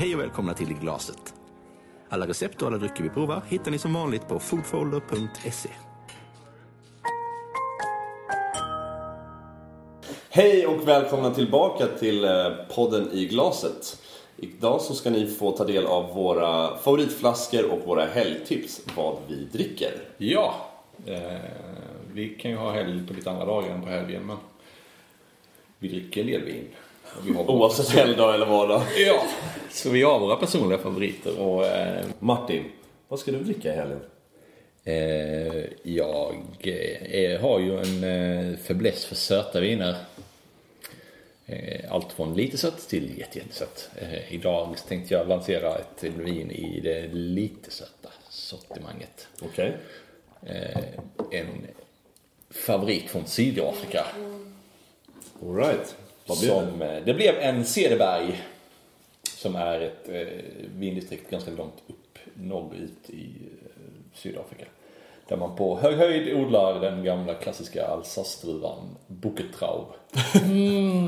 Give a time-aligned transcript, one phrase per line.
[0.00, 1.34] Hej och välkomna till I glaset.
[2.08, 5.68] Alla recept och alla drycker vi provar hittar ni som vanligt på foodfolder.se.
[10.30, 14.02] Hej och välkomna tillbaka till eh, podden i glaset.
[14.36, 19.44] Idag så ska ni få ta del av våra favoritflaskor och våra helgtips vad vi
[19.44, 19.92] dricker.
[20.18, 20.54] Ja,
[21.06, 21.40] eh,
[22.12, 24.36] vi kan ju ha helg på lite andra dagar än på helgen men
[25.78, 26.68] vi dricker en del vin.
[27.46, 28.82] Oavsett helgdag eller vardag.
[29.06, 29.22] Ja,
[29.70, 32.64] så vi har våra personliga favoriter och eh, Martin,
[33.08, 34.00] vad ska du dricka i helgen?
[34.84, 38.04] eh, jag eh, har ju en
[38.52, 39.96] eh, fäbless för söta viner.
[41.46, 43.90] Eh, allt från lite sött till jätte- jättesött.
[43.96, 49.28] Eh, idag tänkte jag lansera ett vin i det lite söta sortimentet.
[49.42, 49.76] Okej.
[50.46, 50.80] Eh,
[51.30, 51.46] en
[52.50, 54.06] favorit från Sydafrika.
[55.42, 55.96] Alright.
[56.30, 56.46] Vad det?
[56.46, 58.42] Som, eh, det blev en Cederberg.
[59.22, 60.44] Som är ett eh,
[60.76, 63.28] vindistrikt ganska långt upp norrut i
[63.62, 64.64] eh, Sydafrika.
[65.28, 69.86] Där man på hög höjd odlar den gamla klassiska Alsace-druvan Buketraub.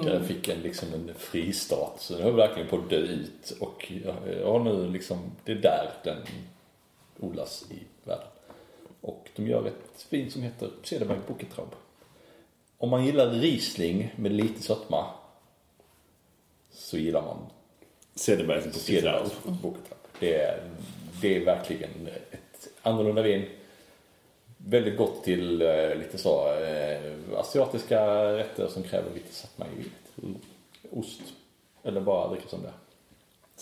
[0.04, 1.90] Där fick en liksom en fristad.
[1.98, 3.56] Så den höll verkligen på att dö ut.
[3.60, 3.92] Och
[4.44, 6.16] har nu liksom, det är där den
[7.20, 8.26] odlas i världen.
[9.00, 11.74] Och de gör ett vin som heter Cederberg Buketraub.
[12.82, 15.06] Om man gillar Riesling med lite sötma
[16.70, 17.36] så gillar man
[18.14, 19.98] Cederbergs Cederberg Buketraub.
[20.20, 20.60] Det är,
[21.20, 23.44] det är verkligen ett annorlunda vin.
[24.56, 30.36] Väldigt gott till eh, lite så eh, asiatiska rätter som kräver lite sötma i vinet.
[30.90, 31.20] Ost.
[31.82, 32.72] Eller bara dricka som det.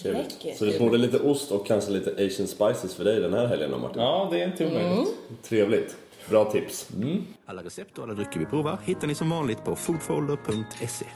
[0.03, 0.59] Trevligt.
[0.59, 3.47] Så det är både lite ost och kanske lite asian spices för dig den här
[3.47, 4.03] helgen då Martin?
[4.03, 5.15] Ja, det är inte omöjligt.
[5.43, 5.97] Trevligt.
[6.29, 6.91] Bra tips.
[6.97, 7.23] Mm.
[7.47, 11.07] Alla recept och alla drycker vi provar hittar ni som vanligt på foodfolder.se.